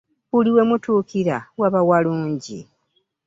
[0.31, 2.57] Buli we mutuukira waba walungi.